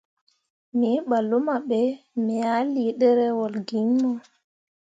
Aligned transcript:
Me 0.79 0.89
ɓah 1.09 1.23
luma 1.29 1.55
be, 1.69 1.79
me 2.25 2.35
ah 2.53 2.63
lii 2.73 2.91
ɗerewol 2.99 3.53
gi 3.67 3.77
iŋ 3.83 3.89
mo. 4.01 4.09